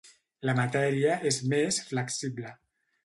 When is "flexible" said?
1.91-2.59